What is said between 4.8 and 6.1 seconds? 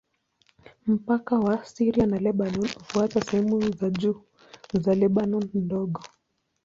Lebanoni Ndogo.